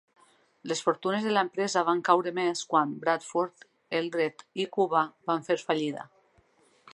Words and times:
Les 0.69 0.79
fortunes 0.85 1.27
de 1.27 1.33
l'empresa 1.33 1.83
van 1.89 2.01
caure 2.07 2.33
més 2.37 2.63
quan 2.71 2.95
Bradford, 3.03 3.67
Eldred 4.01 4.43
i 4.65 4.67
Cuba 4.79 5.05
van 5.33 5.47
fer 5.51 5.59
fallida. 5.69 6.09